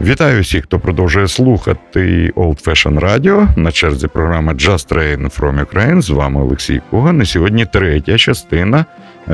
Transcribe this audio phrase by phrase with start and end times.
[0.00, 3.58] Вітаю всіх, хто продовжує слухати Old Fashion Radio.
[3.58, 6.02] На черзі програма Just Train from Ukraine.
[6.02, 7.22] З вами Олексій Куган.
[7.22, 8.84] І сьогодні третя частина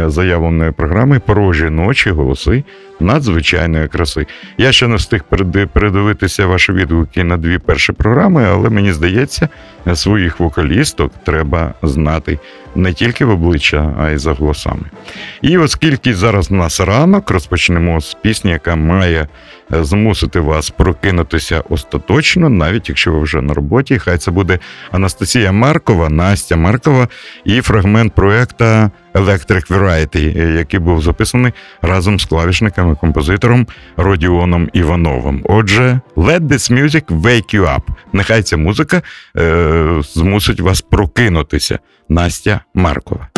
[0.06, 2.64] заявленої програми про жіночі голоси
[3.00, 4.26] надзвичайної краси.
[4.58, 5.24] Я ще не встиг
[5.72, 9.48] передивитися ваші відгуки на дві перші програми, але мені здається,
[9.94, 12.38] своїх вокалісток треба знати
[12.74, 14.82] не тільки в обличчя, а й за голосами.
[15.42, 19.28] І оскільки зараз у нас ранок, розпочнемо з пісні, яка має
[19.74, 23.98] е, змусити вас прокинутися остаточно, навіть якщо ви вже на роботі.
[23.98, 24.58] Хай це буде
[24.90, 27.08] Анастасія Маркова, Настя Маркова
[27.44, 35.42] і фрагмент проекта Electric Variety, який був записаний разом з клавішниками, композитором Родіоном Івановим.
[35.44, 37.82] Отже, let this music wake you up.
[38.12, 39.02] Нехай ця музика
[39.36, 41.78] е, змусить вас прокинутися.
[42.08, 43.28] Настя Маркова.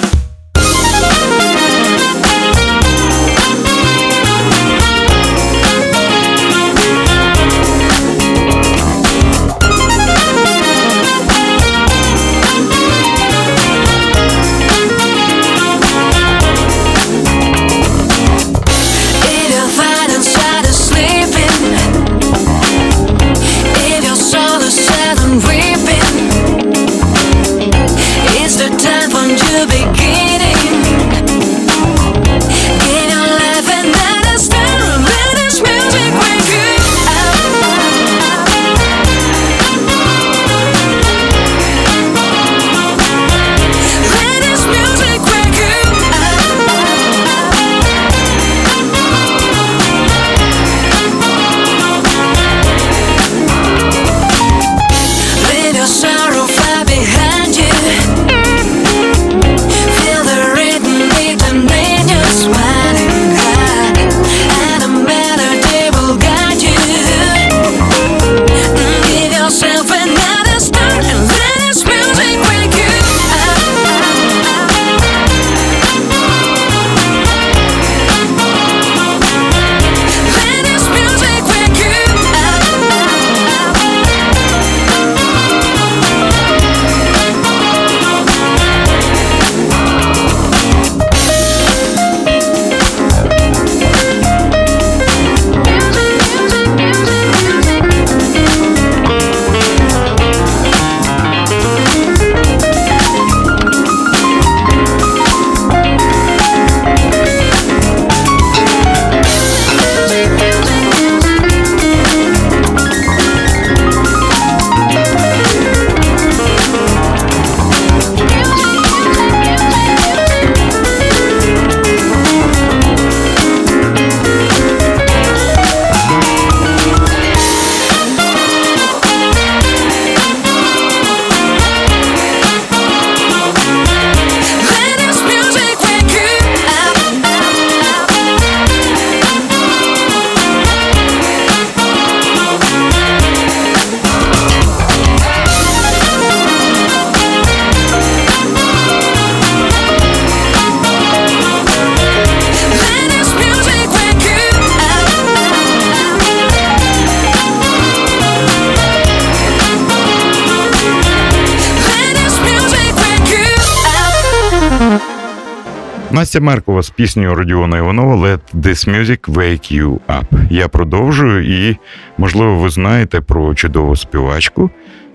[166.26, 170.24] Настя Маркова з піснею Родіона Іванова «Let this music wake you up».
[170.50, 171.76] Я продовжую, і,
[172.18, 174.70] можливо, ви знаєте про чудову співачку,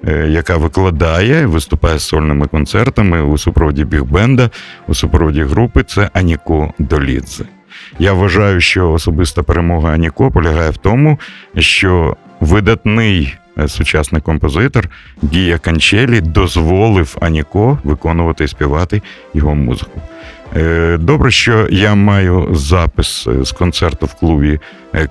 [0.08, 4.50] е, яка викладає, виступає з сольними концертами у супроводі бігбенда,
[4.88, 5.84] у супроводі групи.
[5.84, 7.46] Це Аніко Долідзе.
[8.00, 11.20] Я вважаю, що особиста перемога Аніко полягає в тому,
[11.58, 13.38] що видатний
[13.68, 14.90] сучасний композитор
[15.34, 19.02] Гія Канчелі дозволив Аніко виконувати і співати
[19.34, 20.02] його музику.
[20.56, 24.60] Е, добре, що я маю запис е, з концерту в клубі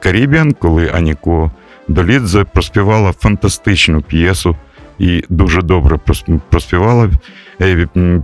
[0.00, 1.50] Карібіан, коли Аніко
[1.88, 4.56] Долідзе проспівала фантастичну п'єсу
[4.98, 5.98] і дуже добре
[6.50, 7.10] проспівала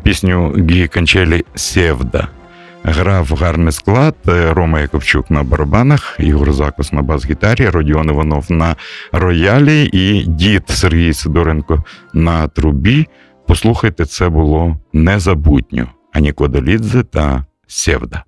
[0.02, 2.28] пісню Гії Канчелі Севда.
[2.88, 8.76] Грав гарний склад е, Рома Яковчук на барабанах, Ігор Закус на бас-гітарі, Родіон Іванов на
[9.12, 13.06] роялі і дід Сергій Сидоренко на трубі.
[13.46, 15.88] Послухайте, це було незабутньо.
[16.12, 18.24] Аніко Долідзе та Севда.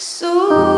[0.00, 0.69] So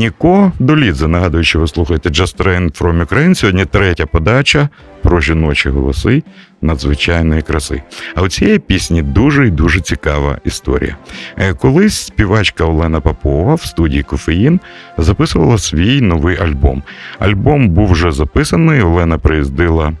[0.00, 1.08] Аніко Долідзе.
[1.08, 3.34] Нагадую, що ви слухаєте Just Train from Ukraine.
[3.34, 4.68] Сьогодні третя подача
[5.02, 6.22] про жіночі голоси
[6.62, 7.82] надзвичайної краси.
[8.14, 10.96] А у цієї пісні дуже і дуже цікава історія.
[11.38, 14.60] Е, колись співачка Олена Попова в студії Кофеїн
[14.98, 16.82] записувала свій новий альбом.
[17.18, 18.82] Альбом був вже записаний.
[18.82, 19.92] Олена приїздила.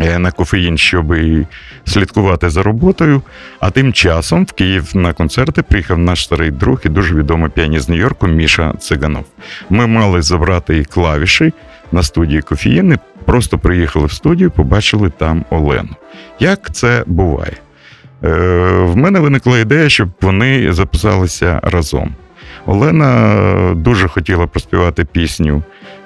[0.00, 1.14] Е, на кофеїн, щоб
[1.84, 3.22] слідкувати за роботою.
[3.60, 7.88] А тим часом в Київ на концерти приїхав наш старий друг і дуже відомий піаніст
[7.88, 9.24] Нью-Йорку Міша Циганов.
[9.70, 11.52] Ми мали забрати клавіші
[11.92, 15.96] на студії кофеїни, просто приїхали в студію, побачили там Олену.
[16.40, 17.56] Як це буває?
[18.24, 18.28] Е,
[18.84, 22.14] В мене виникла ідея, щоб вони записалися разом.
[22.66, 25.62] Олена дуже хотіла проспівати пісню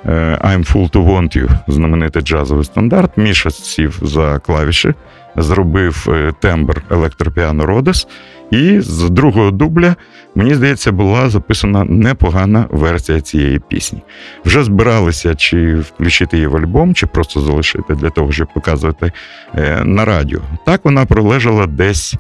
[0.06, 3.16] I'm Full to Want You, знаменитий джазовий стандарт.
[3.16, 4.94] Міша сів за клавіші,
[5.36, 8.06] зробив е, тембр електропіано Родес,
[8.50, 9.96] і з другого дубля,
[10.34, 14.02] мені здається, була записана непогана версія цієї пісні.
[14.44, 19.12] Вже збиралися, чи включити її в альбом, чи просто залишити для того, щоб показувати
[19.54, 20.40] е, на радіо.
[20.66, 22.14] Так вона пролежала десь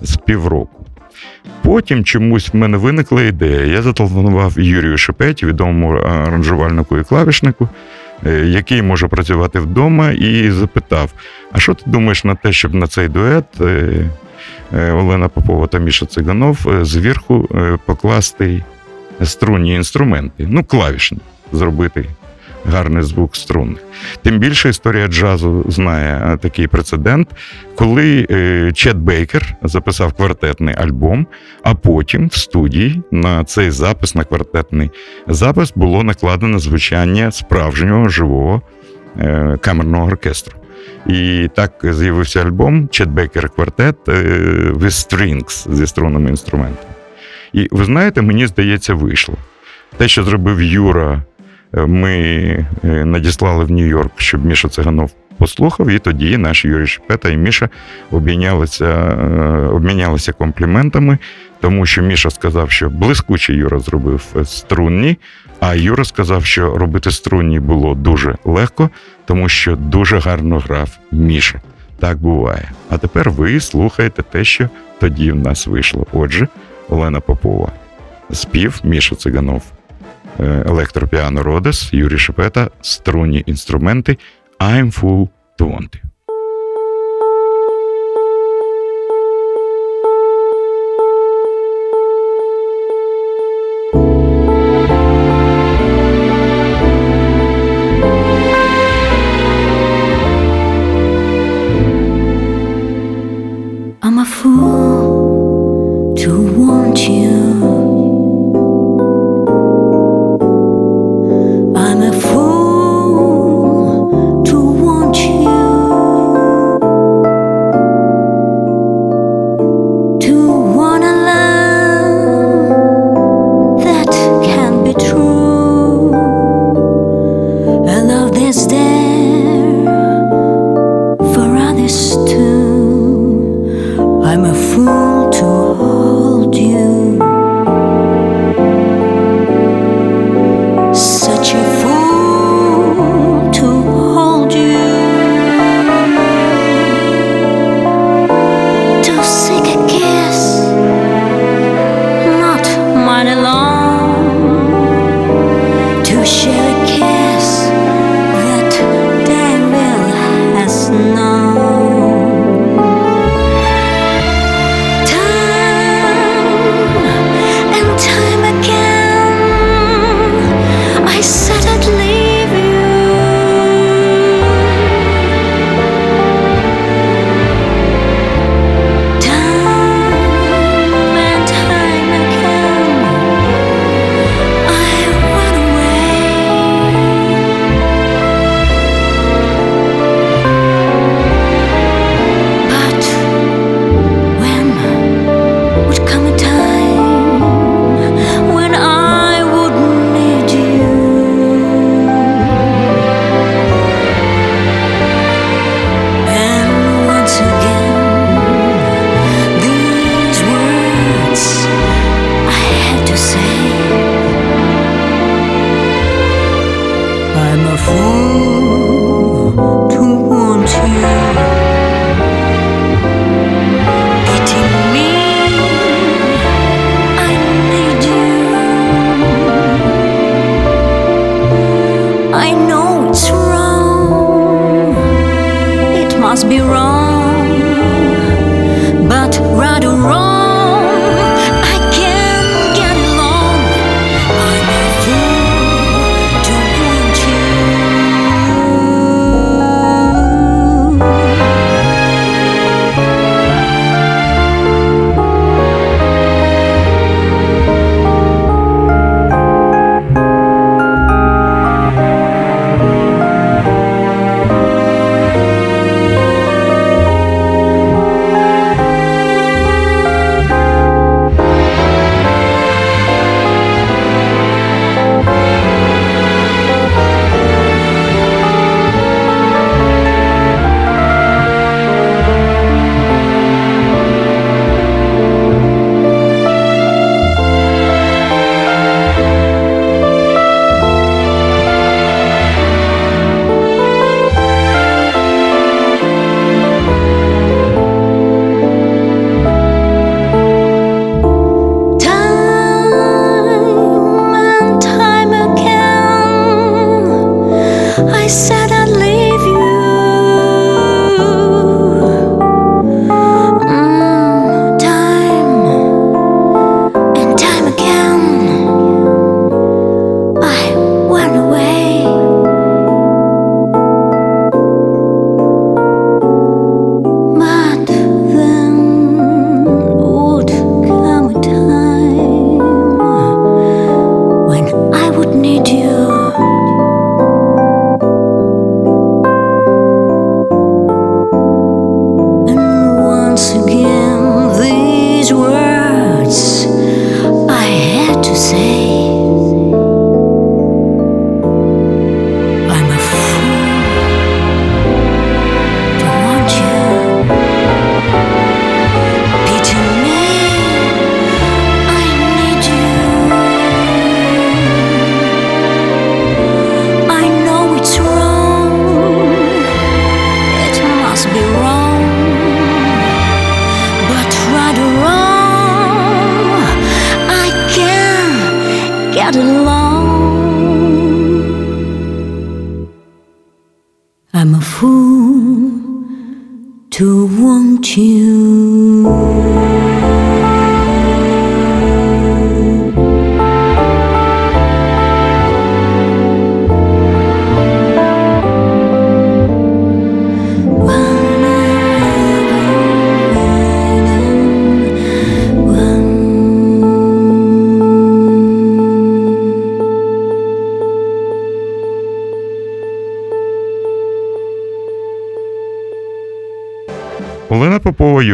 [0.00, 0.85] з півроку.
[1.62, 3.64] Потім чомусь в мене виникла ідея.
[3.64, 7.68] Я зателефонував Юрію Шепеті, відомому аранжувальнику і клавішнику,
[8.26, 11.12] е, який може працювати вдома, і запитав:
[11.52, 13.90] а що ти думаєш на те, щоб на цей дует е,
[14.74, 17.48] е, Олена Попова та Міша Циганов зверху
[17.86, 18.62] покласти
[19.22, 21.18] струнні інструменти, ну, клавішні,
[21.52, 22.04] зробити
[22.68, 23.78] гарний звук струнних.
[24.22, 27.28] Тим більше історія джазу знає е, такий прецедент,
[27.74, 31.26] коли е, Чет Бейкер записав квартетний альбом,
[31.62, 34.90] а потім в студії на цей запис, на квартетний
[35.26, 38.62] запис, було накладено звучання справжнього живого
[39.18, 40.56] е, камерного оркестру.
[41.06, 46.88] І так з'явився альбом Чет Бейкер квартет with strings зі струнними інструментами.
[47.52, 49.34] І ви знаєте, мені здається, вийшло.
[49.96, 51.22] Те, що зробив Юра
[51.76, 52.12] ми
[52.84, 57.68] е, надіслали в Нью-Йорк, щоб Міша Циганов послухав, і тоді наш Юрій Шепета і Міша
[58.10, 61.18] обмінялися е, обмінялися компліментами,
[61.60, 65.18] тому що Міша сказав, що блискучий Юра зробив струнні,
[65.60, 68.90] а Юра сказав, що робити струнні було дуже легко,
[69.24, 71.60] тому що дуже гарно грав Міша.
[71.98, 72.70] Так буває.
[72.90, 74.68] А тепер ви слухаєте те, що
[75.00, 76.06] тоді в нас вийшло.
[76.12, 76.48] Отже,
[76.88, 77.72] Олена Попова,
[78.32, 79.62] спів Міша Циганов.
[80.40, 84.18] Е, електропіано Родес, Юрій Шепета, струнні інструменти
[84.60, 86.05] I'm Full to Want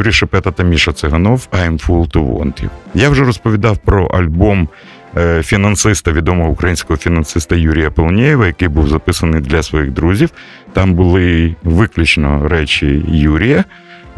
[0.02, 2.68] Юрій Шепета та Міша Циганов I'm Full to Want You.
[2.94, 4.68] Я вже розповідав про альбом
[5.16, 10.30] е, фінансиста, відомого українського фінансиста Юрія Полонєєва, який був записаний для своїх друзів.
[10.72, 13.64] Там були виключно речі Юрія.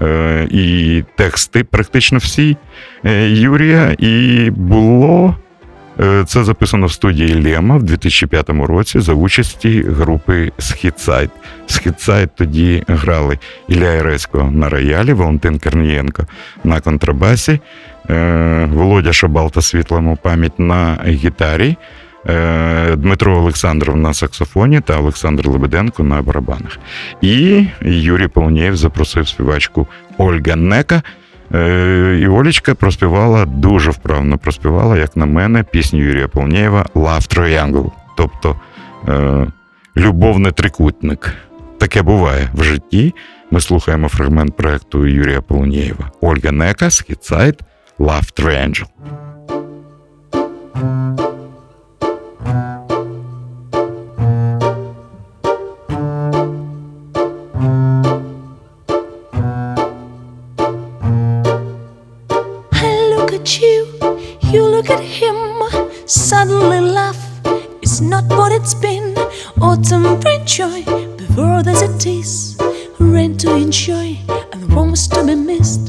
[0.03, 2.57] е, І тексти практично всі
[3.05, 5.37] е, Юрія, і було
[6.27, 11.31] це записано в студії Лема в 2005 році за участі групи Східсайд.
[11.67, 16.27] Східсайд тоді грали Ілля Яресько на роялі, Валентин Корнієнко
[16.65, 17.61] на контрабасі,
[18.11, 21.77] е, Володя Шабал та світлому пам'ять на гітарі,
[22.27, 26.79] е, Дмитро Олександров на саксофоні та Олександр Лебеденко на барабанах.
[27.21, 29.87] І Юрій Полонєєв запросив співачку
[30.19, 31.03] Ольга Нека.
[31.55, 37.91] Е, І Олічка проспівала дуже вправно проспівала, як на мене, пісню Юрія Полнєєва Love Triangle,
[38.17, 38.57] тобто
[39.09, 39.47] е,
[39.97, 41.35] любовний трикутник.
[41.79, 43.15] Таке буває в житті.
[43.51, 47.61] Ми слухаємо фрагмент проекту Юрія Полнєєва Ольга Нека, Східсайд,
[47.99, 48.85] Love Triangle.
[70.55, 70.85] Joy
[71.17, 72.57] before there's a tease.
[73.01, 74.17] Rain to enjoy
[74.53, 75.89] and warmth to be missed.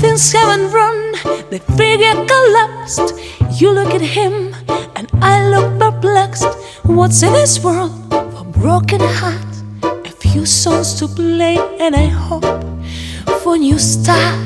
[0.00, 1.12] Things haven't run,
[1.50, 3.12] the figure collapsed.
[3.60, 4.54] You look at him
[4.96, 6.48] and I look perplexed.
[6.84, 9.54] What's in this world for broken heart?
[9.82, 12.48] A few songs to play and I hope
[13.42, 14.37] for new start.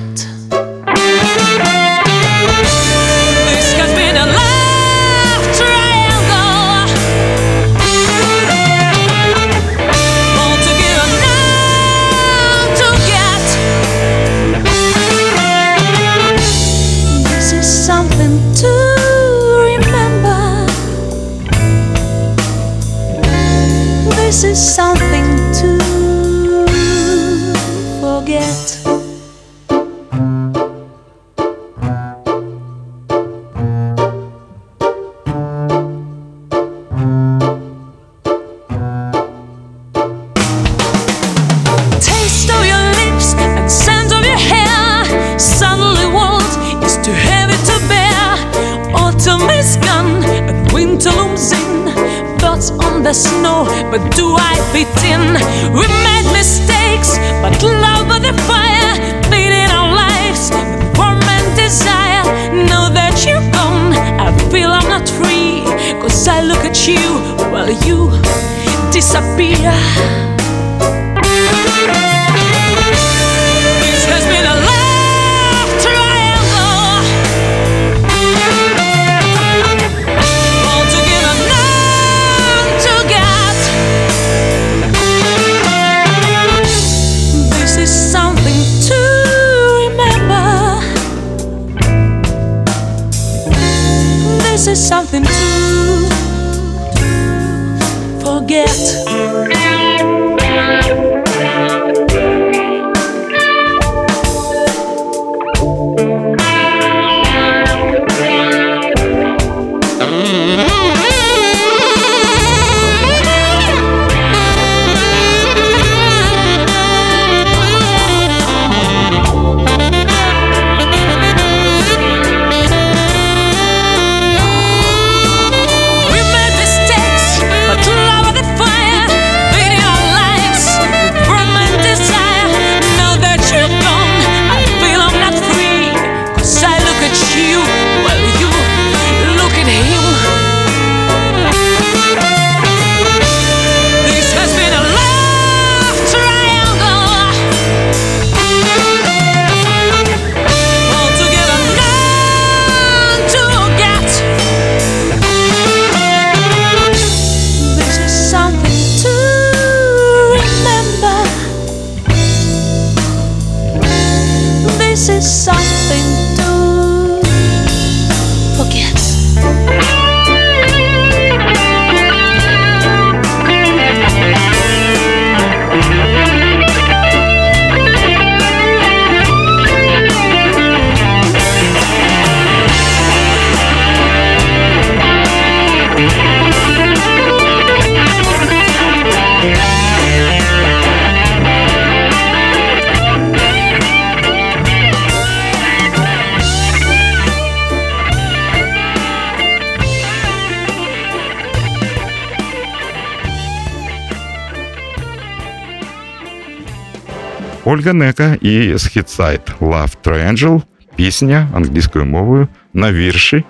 [207.73, 210.63] Ольга Нека і Схід- Side Love Triangle,
[210.97, 213.45] пісня англійською мовою на вірші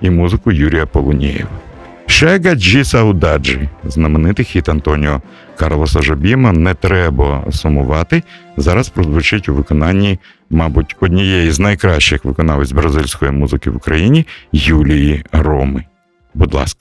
[0.00, 1.50] і музику Юрія Полунєєва.
[2.06, 5.22] Chega de Saudade, знаменитий хіт Антоніо
[5.56, 8.22] Карлоса Жобіма Не треба сумувати.
[8.56, 10.18] Зараз прозвучить у виконанні,
[10.50, 15.84] мабуть, однієї з найкращих виконавиць бразильської музики в Україні Юлії Роми.
[16.34, 16.80] Будь ласка.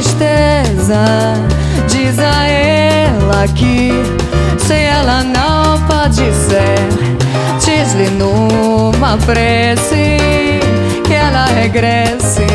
[0.00, 1.34] Tristeza,
[1.86, 3.92] diz a ela que
[4.58, 6.78] se ela não pode ser,
[7.62, 10.16] diz-lhe numa prece
[11.06, 12.46] que ela regresse,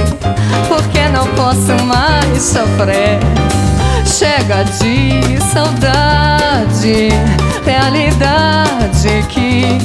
[0.67, 3.19] porque não posso mais sofrer.
[4.05, 7.09] Chega de saudade,
[7.63, 9.77] realidade que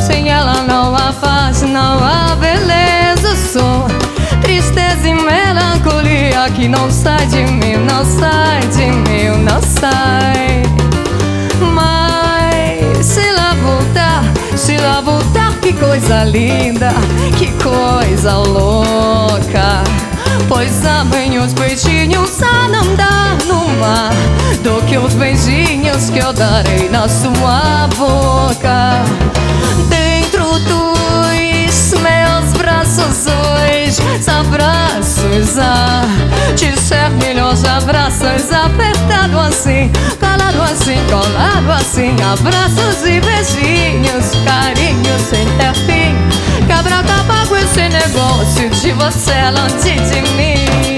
[0.00, 3.36] sem ela não há paz, não há beleza.
[3.52, 4.05] Sou
[4.40, 10.62] tristeza e melancolia que não sai de mim, não sai de mim, não sai.
[11.74, 14.24] Mas se lá voltar,
[14.56, 16.90] se lá voltar, que coisa linda,
[17.38, 19.84] que coisa louca.
[20.48, 24.12] Pois amém os beijinhos a não dar no mar
[24.62, 29.02] Do que os beijinhos que eu darei na sua boca
[29.88, 33.75] Dentro dos meus braços hoje
[34.28, 36.02] Abraços a
[36.54, 45.46] te ser melhores abraços Apertado assim, calado assim, colado assim Abraços e beijinhos, carinhos sem
[45.56, 46.14] ter fim
[46.66, 50.95] Quebra acabar com esse negócio de você longe de mim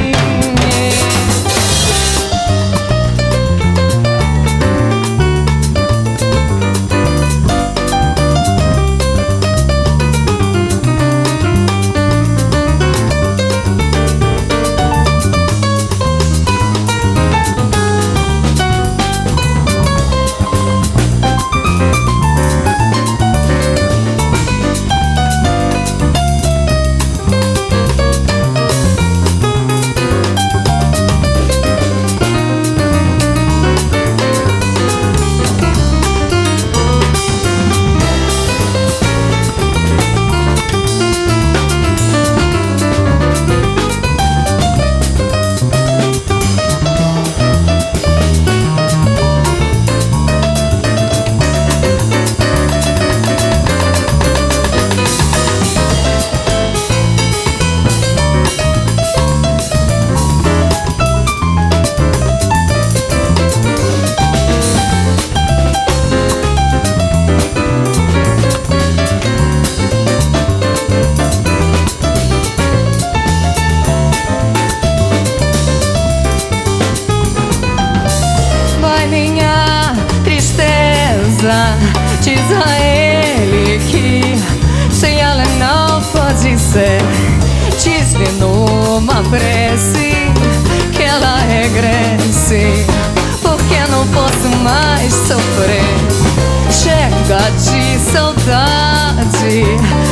[99.48, 99.66] saudade,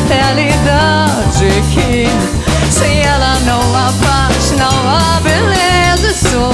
[0.09, 2.09] realidade que
[2.71, 6.13] sem ela não há paz, não há beleza.
[6.15, 6.53] Sou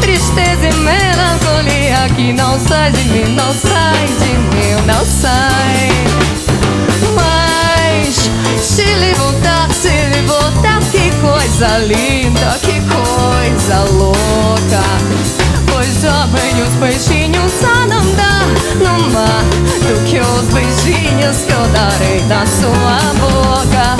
[0.00, 5.88] tristeza e melancolia que não sai de mim, não sai de mim, não sai.
[7.14, 8.30] Mas
[8.64, 14.82] se lhe voltar, se lhe voltar, que coisa linda, que coisa louca.
[15.70, 17.21] Pois amém os não
[19.12, 19.44] mar
[19.80, 23.96] do que os beijinhos que eu darei na sua boca.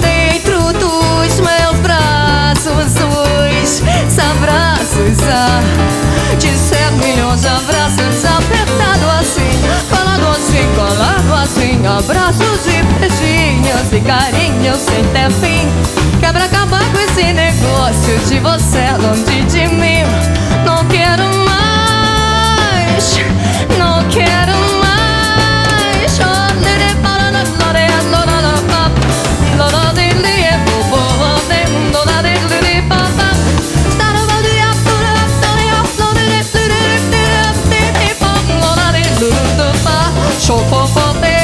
[0.00, 5.88] Dentro dos meus braços, os abraços a
[6.98, 9.50] milhões de abraços apertado assim,
[9.88, 15.68] colado assim, colado assim, abraços e beijinhos e carinhos sem ter fim.
[16.20, 20.02] Quebra acabar com esse negócio de você longe de mim.
[20.64, 21.47] Não quero mais,
[40.48, 41.38] Show for for there.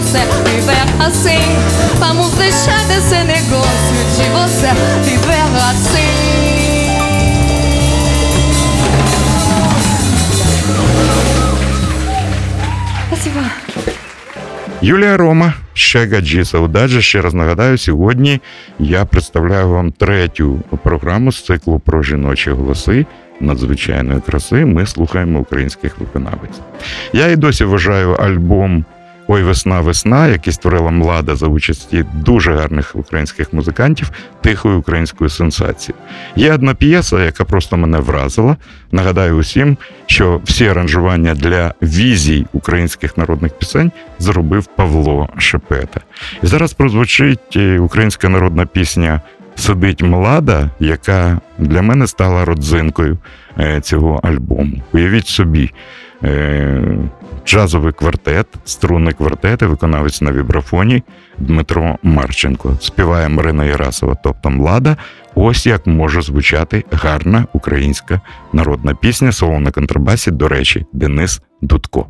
[0.00, 1.44] Você viver assim
[1.98, 4.70] Vamos deixar desse negócio de você
[5.04, 6.40] viver assim
[13.08, 13.40] Спасибо.
[14.82, 17.00] Юлія Рома, ще гаджі Саудаджа.
[17.00, 18.40] Ще раз нагадаю, сьогодні
[18.78, 23.06] я представляю вам третю програму з циклу про жіночі голоси
[23.40, 24.64] надзвичайної краси.
[24.64, 26.60] Ми слухаємо українських виконавець.
[27.12, 28.84] Я і досі вважаю альбом
[29.32, 34.10] Ой, весна, весна, який створила млада за участі дуже гарних українських музикантів,
[34.40, 36.02] тихою українською сенсацією.
[36.36, 38.56] Є одна п'єса, яка просто мене вразила.
[38.92, 39.76] Нагадаю усім,
[40.06, 46.00] що всі аранжування для візій українських народних пісень зробив Павло Шепета.
[46.42, 49.20] І зараз прозвучить е, українська народна пісня
[49.54, 53.18] Сидить млада, яка для мене стала родзинкою
[53.58, 54.82] е, цього альбому.
[54.92, 55.70] Уявіть собі.
[56.24, 56.98] Е,
[57.46, 61.02] Джазовий квартет, струнний квартет і виконавець на вібрафоні
[61.38, 62.76] Дмитро Марченко.
[62.80, 64.96] Співає Марина Ярасова, тобто млада.
[65.34, 68.20] Ось як може звучати гарна українська
[68.52, 69.32] народна пісня.
[69.32, 72.06] Соло на контрабасі, до речі, Денис Дудко.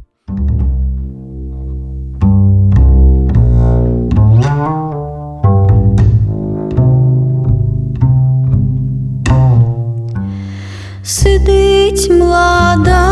[11.03, 13.07] Сидить млада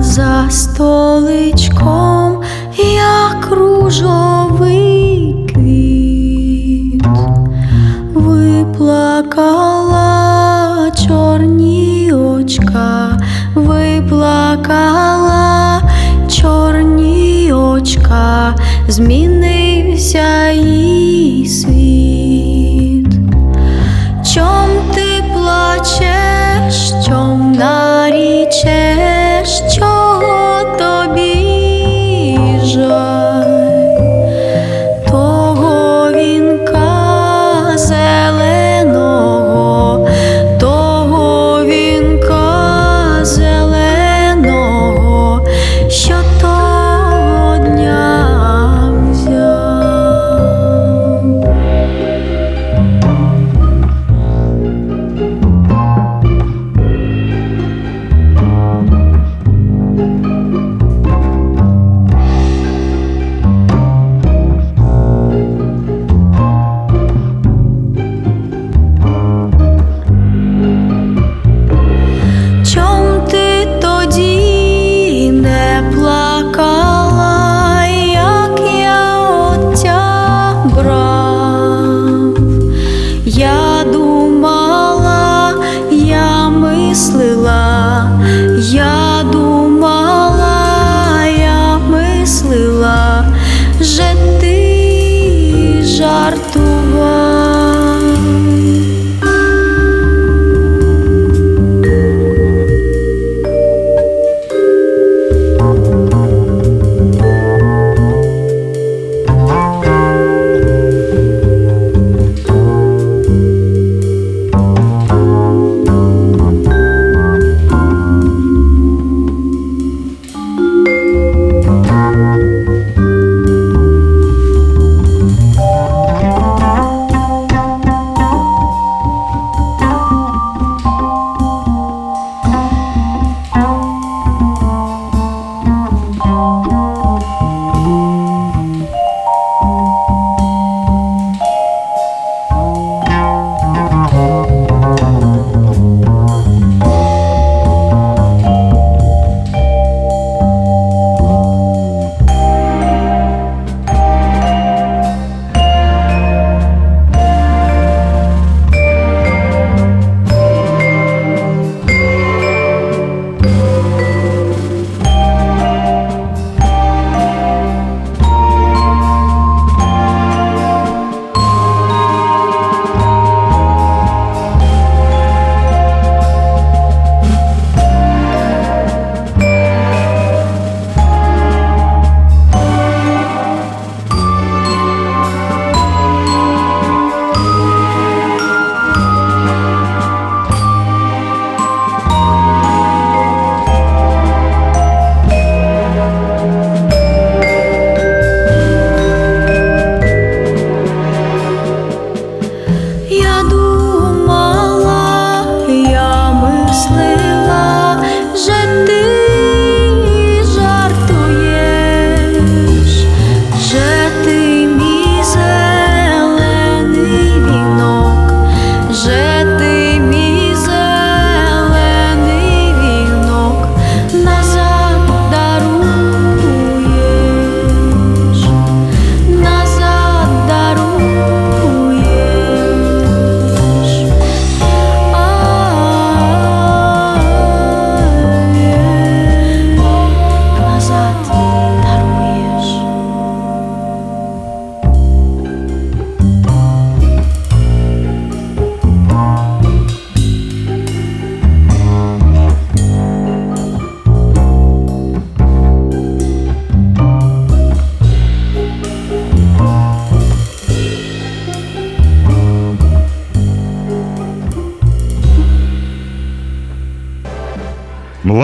[0.00, 2.42] за столичком,
[2.94, 7.04] як ружовий квіт,
[8.14, 9.62] виплакала
[11.08, 13.20] чорні очка,
[13.54, 15.02] виплакала
[16.28, 18.56] чорні очка,
[18.88, 23.12] змінився її світ.
[24.34, 25.01] Чом ти
[25.42, 26.76] плачеш,
[27.06, 27.52] чом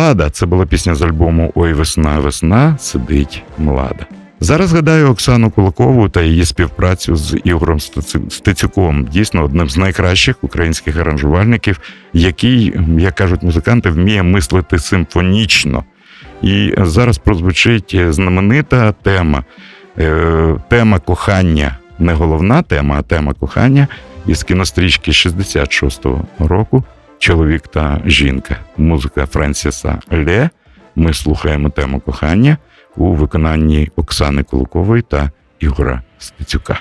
[0.08, 4.06] Млада це була пісня з альбому Ой, весна, весна сидить млада.
[4.40, 7.80] Зараз згадаю Оксану Кулакову та її співпрацю з Ігорем
[8.30, 11.80] Стецюком, дійсно одним з найкращих українських аранжувальників,
[12.12, 15.84] який, як кажуть музиканти, вміє мислити симфонічно.
[16.42, 19.44] І зараз прозвучить знаменита тема.
[19.98, 23.88] Е, Тема кохання не головна тема, а тема кохання
[24.26, 26.84] із кінострічки 66-го року
[27.18, 28.56] Чоловік та жінка.
[28.76, 30.50] Музика Френсіса Ле.
[30.96, 32.56] Ми слухаємо тему кохання
[32.96, 36.80] у виконанні Оксани Куликової та Ігора Стецюка.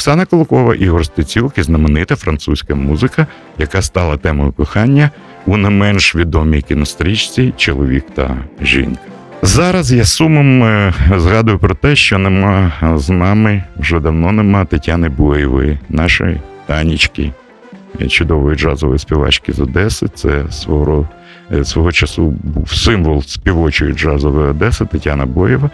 [0.00, 3.26] Оксана Колокова, Ігор Стецюк і знаменита французька музика,
[3.58, 5.10] яка стала темою кохання
[5.46, 9.00] у не менш відомій кінострічці Чоловік та жінка.
[9.42, 15.08] Зараз я сумом е, згадую про те, що нема з нами вже давно нема Тетяни
[15.08, 17.32] Буєвої, нашої танічки,
[18.08, 20.06] чудової джазової співачки з Одеси.
[20.14, 21.08] Це свого
[21.64, 25.70] свого часу був символ співочої джазової Одеси Тетяна Боєва.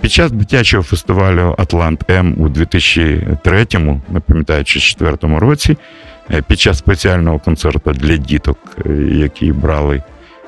[0.00, 3.66] Під час дитячого фестивалю Атлант М у 2003,
[4.08, 5.76] не пам'ятаю, чи 2004 році,
[6.30, 10.02] е, під час спеціального концерту для діток, е, які брали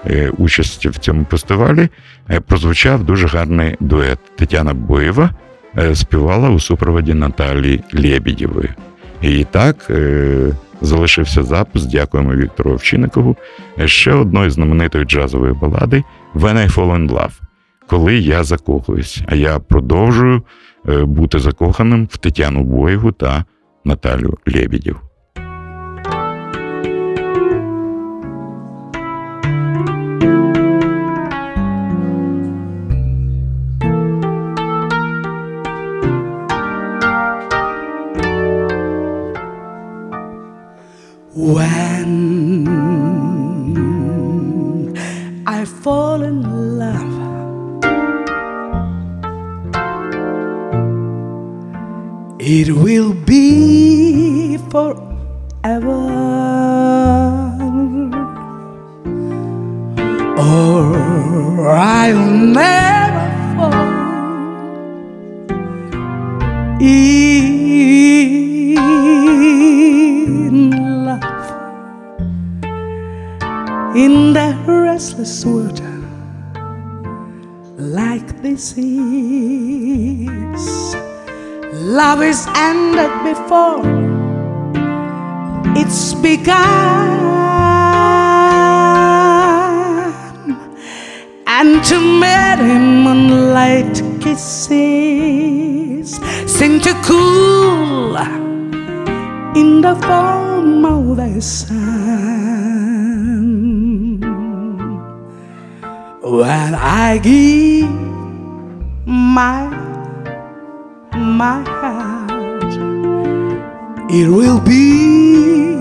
[0.06, 1.88] е, участь в цьому фестивалі,
[2.30, 4.18] е, прозвучав дуже гарний дует.
[4.36, 5.30] Тетяна Боєва
[5.78, 8.68] е, співала у супроводі Наталії Лєбідєвої.
[9.22, 11.84] І так е, залишився запис.
[11.84, 13.36] Дякуємо Віктору Овчинникову.
[13.84, 16.04] Ще одної знаменитої джазової балади
[16.34, 17.40] When I Fall in Love.
[17.86, 19.22] Коли я закохуюсь.
[19.26, 20.42] А я продовжую
[20.88, 23.44] е, бути закоханим в Тетяну Боєву та
[23.84, 25.07] Наталю Лєбідєв.
[41.48, 42.12] When
[45.46, 46.42] I fall in
[46.78, 47.14] love,
[52.38, 54.98] it will be forever,
[60.36, 62.30] or I'll
[62.60, 63.26] never
[63.56, 63.88] fall
[74.98, 75.80] restless world
[77.78, 80.64] like this is.
[81.98, 83.84] Love is ended before
[85.80, 86.56] it's begun,
[91.46, 92.74] and to many
[93.04, 96.08] moonlight kisses
[96.56, 98.16] seem to cool
[99.60, 102.37] in the form of the sun.
[106.30, 107.88] When I give
[109.06, 109.70] my
[111.16, 112.72] my heart,
[114.10, 115.78] it will be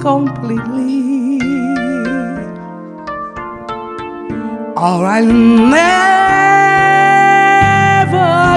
[0.00, 1.40] completely,
[4.76, 5.82] or I'll never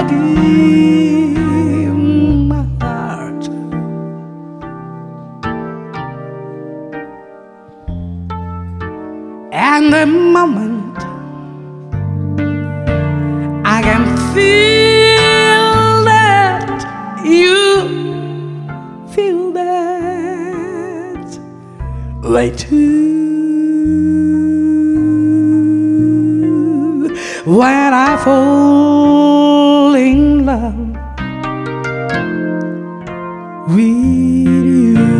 [0.08, 1.34] give
[2.48, 3.44] my heart.
[9.52, 10.61] And the moment
[22.56, 23.12] too.
[27.44, 30.78] When I fall in love
[33.68, 35.12] with you.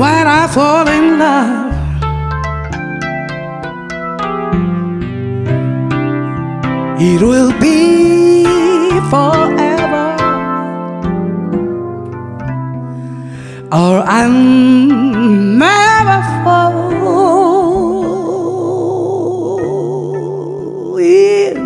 [0.00, 1.70] when I fall in love.
[7.02, 8.19] It will be
[9.10, 10.08] forever,
[13.72, 16.70] or I'm never fall
[20.98, 21.58] in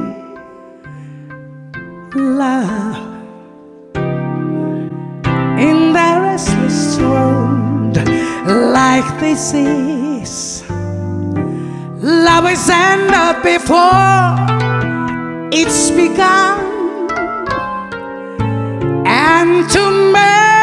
[2.15, 2.97] love
[5.59, 7.97] in the restless world
[8.73, 10.65] like this is.
[12.01, 14.37] Love is ended before
[15.53, 16.54] it's begun,
[19.45, 20.57] and too many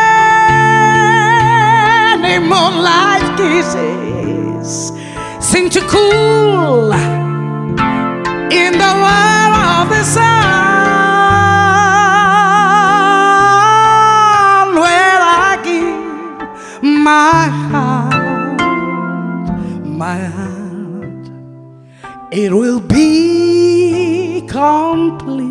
[2.40, 4.92] moonlight kisses
[5.40, 6.92] seem to cool
[8.62, 10.22] in the world of the sun
[14.84, 16.02] where I give
[16.84, 18.62] my heart,
[20.04, 21.26] my heart,
[22.32, 25.51] it will be completely.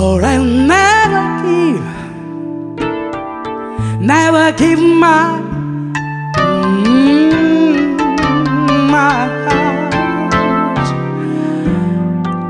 [0.00, 1.86] Or I'll never give,
[4.00, 5.48] never give my
[6.38, 7.96] Mm,
[8.90, 10.88] my heart.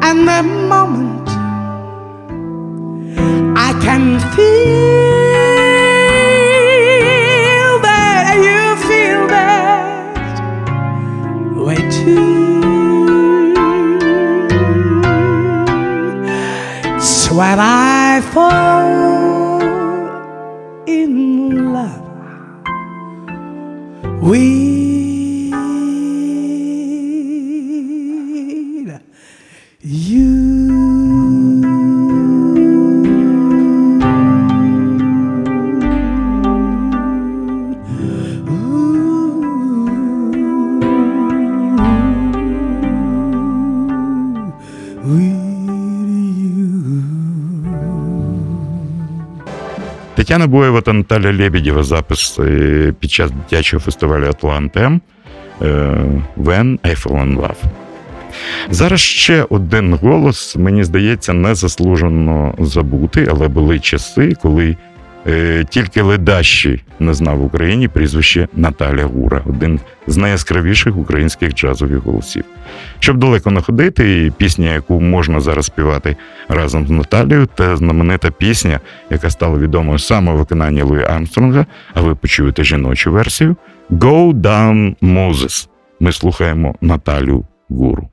[0.03, 1.29] And the moment
[3.57, 4.78] I can feel feel
[17.49, 18.88] Have I fall.
[50.19, 55.01] Тетяна Боєва та Наталя Лебедєва запис е, під час дитячого фестивалю Атлантем
[55.62, 55.66] е,
[56.37, 57.62] When I Fall in Love.
[58.71, 64.77] Зараз ще один голос, мені здається, незаслужено забути, але були часи, коли
[65.69, 72.45] тільки ледащий не знав в Україні прізвище Наталя Гура, один з найяскравіших українських джазових голосів.
[72.99, 76.16] Щоб далеко не ходити, пісня, яку можна зараз співати
[76.49, 82.01] разом з Наталією, це знаменита пісня, яка стала відомою саме в виконанні Луї Армстронга, а
[82.01, 83.57] ви почуєте жіночу версію
[83.91, 85.69] Go Down Moses.
[86.01, 88.09] Ми слухаємо Наталю Гуру.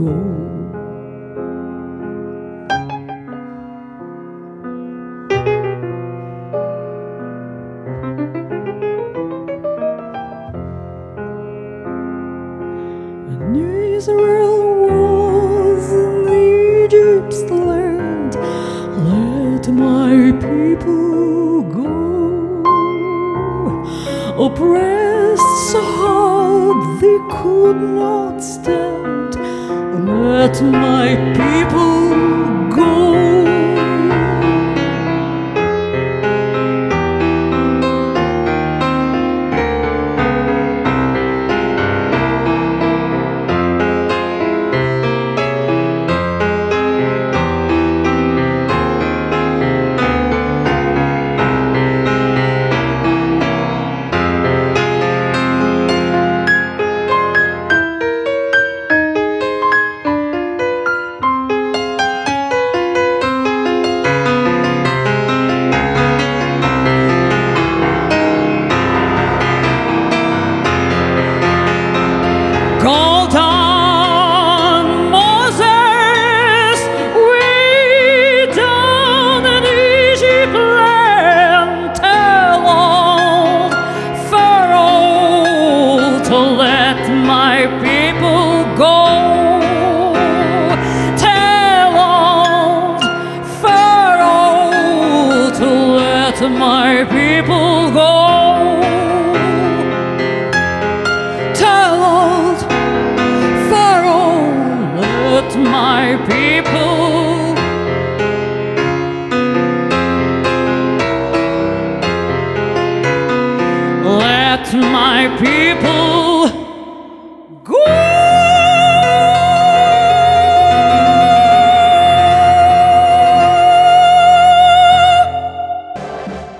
[0.00, 0.59] Go.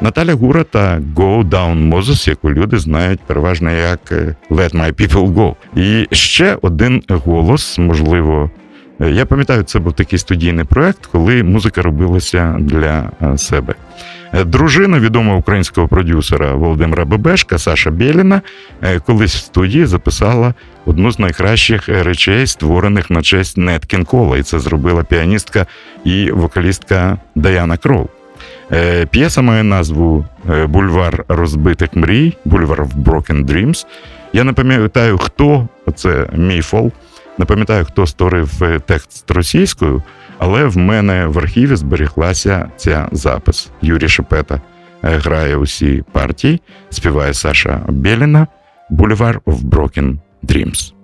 [0.00, 5.34] Наталя Гура та Go Down Moses, яку люди знають переважно як е, Let My People
[5.34, 5.54] Go.
[5.76, 8.50] І ще один голос, можливо,
[9.00, 13.74] Е, Я пам'ятаю, це був такий студійний проект, коли музика робилася для е, себе.
[14.44, 18.42] Дружина відомого українського продюсера Володимира Бебешка Саша Бєліна
[19.06, 20.54] колись в студії записала
[20.86, 24.38] одну з найкращих речей, створених на честь Нет Кінкола.
[24.38, 25.66] І це зробила піаністка
[26.04, 28.08] і вокалістка Даяна Крол.
[28.72, 33.86] Е, П'єса має назву е, Бульвар розбитих мрій, Бульвар of Broken Dreams.
[34.32, 36.92] Я не пам'ятаю, хто це мій фол.
[37.38, 40.02] Не пам'ятаю, хто створив е, текст російською,
[40.38, 43.70] але в мене в архіві зберіглася ця запис.
[43.82, 44.60] Юрій Шепета
[45.02, 46.60] грає усі партії,
[46.90, 48.46] співає Саша Бєліна
[48.90, 50.99] Бульвар of Broken Dreams.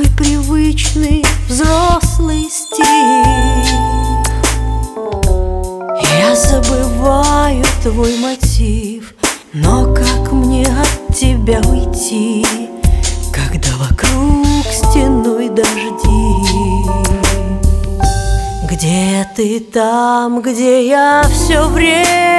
[0.00, 2.86] Какой привычный взрослый стиль.
[6.18, 9.14] Я забываю твой мотив
[9.52, 12.46] Но как мне от тебя уйти
[13.30, 16.32] Когда вокруг стеной дожди?
[18.70, 22.29] Где ты там, где я все время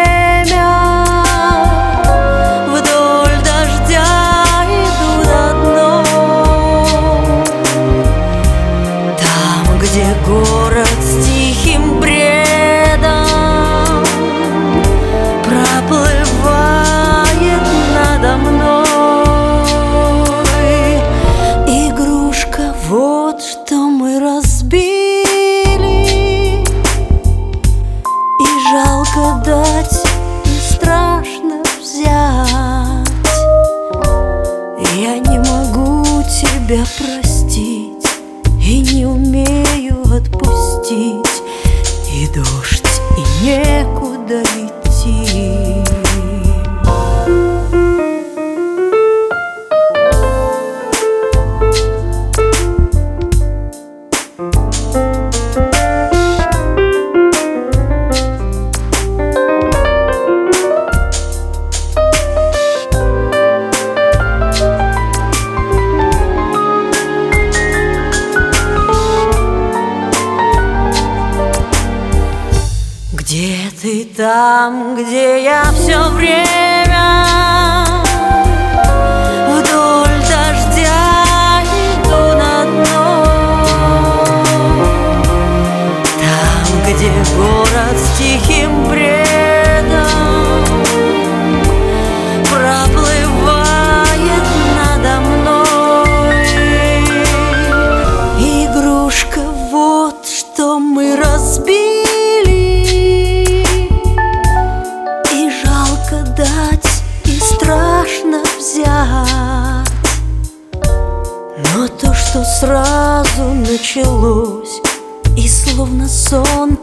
[116.32, 116.78] сон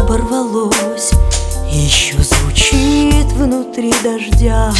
[0.00, 1.12] оборвалось.
[1.70, 4.72] Еще звучит внутри дождя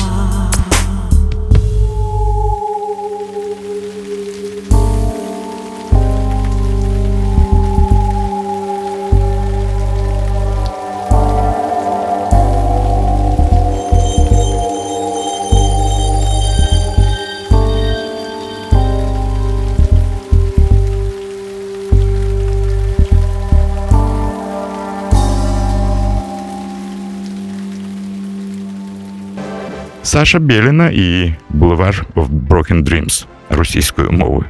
[30.09, 34.44] Саша Бєліна і Boulevard of Broken Dreams російською мовою.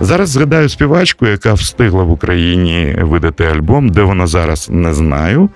[0.00, 5.50] Зараз згадаю співачку, яка встигла в Україні видати альбом, де вона зараз не знаю.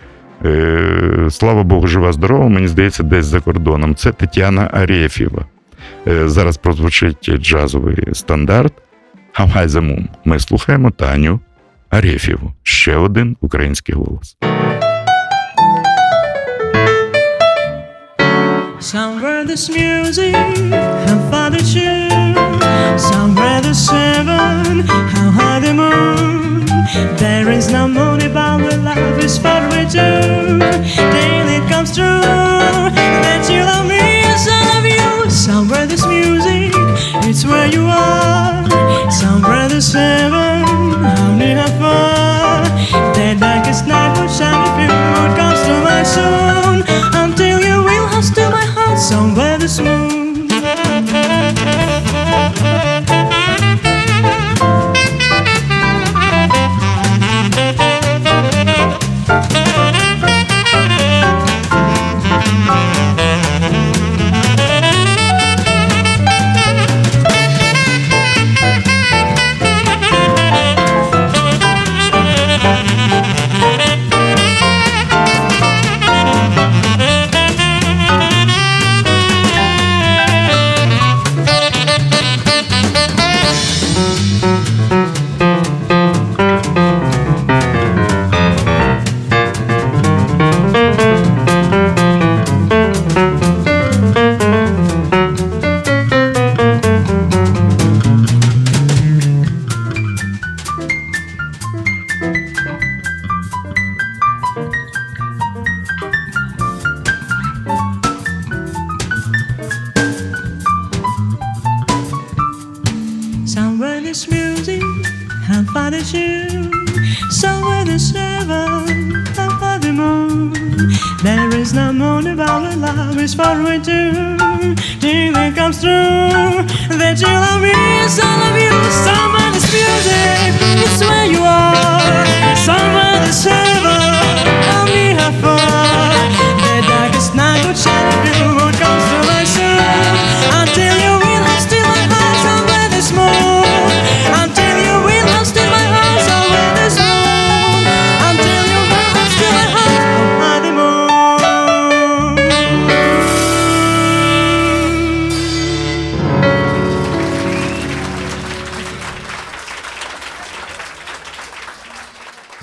[0.45, 3.95] Е, слава Богу, жива здорова, мені здається, десь за кордоном.
[3.95, 5.45] Це Тетяна Арєфєва.
[6.07, 8.73] Е, зараз прозвучить джазовий стандарт.
[9.39, 11.41] The Ми слухаємо Таню
[11.91, 12.53] Арєфєву.
[12.63, 14.37] Ще один український голос.
[18.81, 22.45] Somewhere this music and father tune.
[22.97, 26.65] Somewhere the seven and high the moon.
[27.17, 30.59] There is no money, but we love is what we do.
[31.13, 35.29] daily it comes true that you love me yes I love you.
[35.29, 36.71] Somewhere this music,
[37.29, 39.11] it's where you are.
[39.11, 40.63] Somewhere there's heaven,
[41.19, 42.63] only how far.
[43.15, 47.58] That darkest night will shine if you comes to my soul until.
[48.99, 50.28] Somewhere by the moon.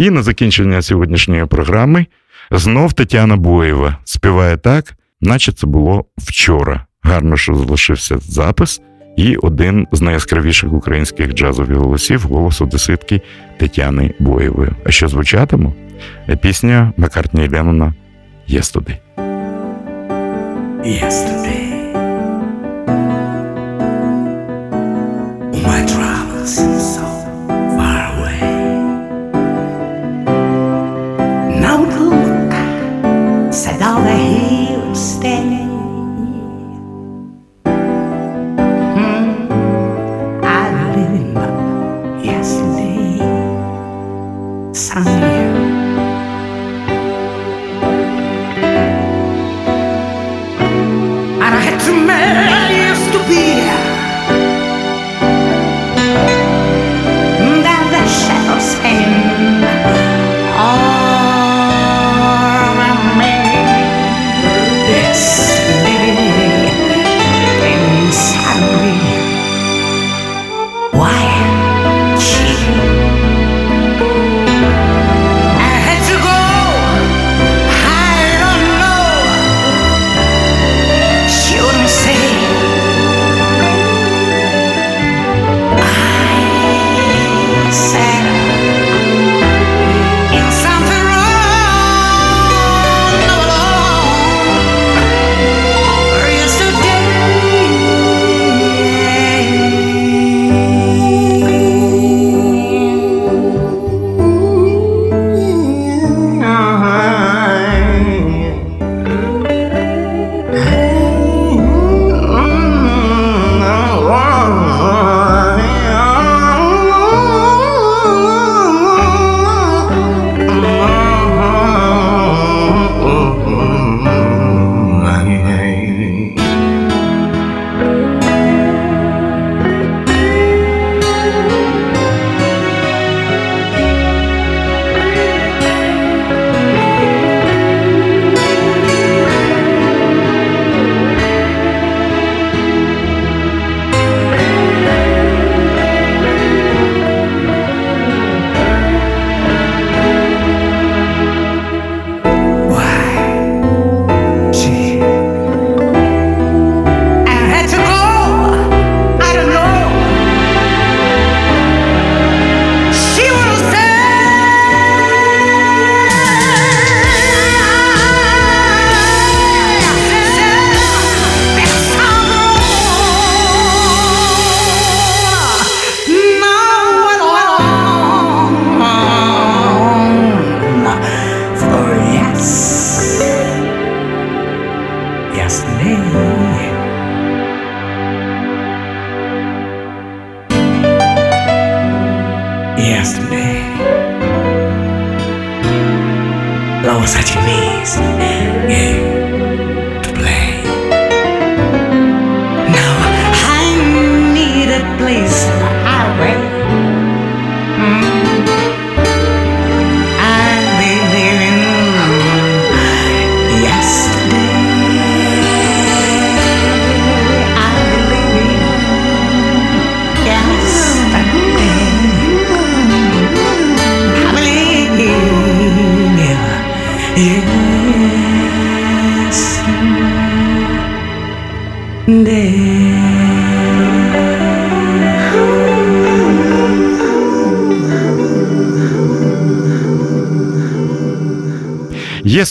[0.05, 2.05] І на закінчення сьогоднішньої програми
[2.51, 6.85] знов Тетяна Боєва співає так, наче це було вчора.
[7.01, 8.81] Гарно, що залишився запис,
[9.17, 13.21] і один з найяскравіших українських джазових голосів голос одеситки
[13.57, 14.69] Тетяни Боєвої.
[14.85, 15.71] А що звучатиме?
[16.41, 17.93] Пісня Маккартні Леннона
[18.49, 18.97] «Yesterday».
[20.83, 21.65] Yesterday,
[25.65, 26.84] my travels
[34.07, 35.64] he was standing.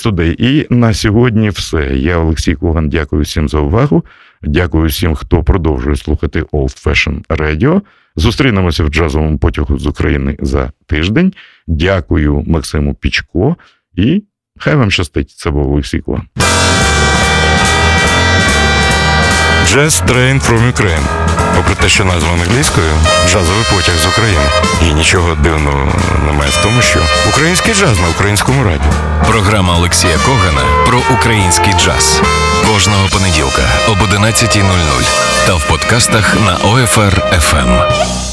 [0.05, 0.35] Єстудей.
[0.39, 1.97] І на сьогодні все.
[1.97, 2.89] Я Олексій Коган.
[2.89, 4.05] Дякую всім за увагу.
[4.43, 7.81] Дякую всім, хто продовжує слухати Old Fashion Radio.
[8.17, 11.33] Зустрінемося в джазовому потягу з України за тиждень.
[11.67, 13.57] Дякую Максиму Пічко
[13.95, 14.23] і
[14.59, 15.31] хай вам щастить.
[15.31, 16.23] Це був Олексій Коган.
[19.67, 21.07] Jazz Train from Ukraine.
[21.57, 22.91] Попри те, що назва англійською,
[23.29, 24.45] джазовий потяг з України.
[24.83, 25.93] І нічого дивного
[26.27, 29.14] немає в тому, що український джаз на українському радіо.
[29.29, 32.23] Програма Олексія Когана про український джаз.
[32.73, 38.24] Кожного понеділка об 11.00 та в подкастах на OFR FM.